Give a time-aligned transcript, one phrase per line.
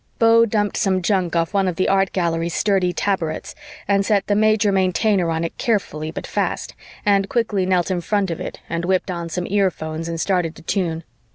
[0.17, 3.53] Beau dumped some junk off one of the Art Gallery's sturdy taborets
[3.87, 6.73] and set the Major Maintainer on it carefully but fast,
[7.05, 10.63] and quickly knelt in front of it and whipped on some earphones and started to
[10.63, 11.03] tune.